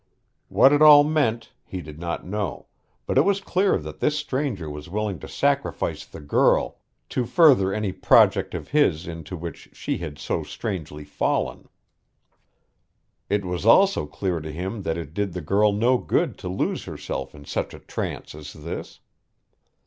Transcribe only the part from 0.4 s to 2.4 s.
What it all meant he did not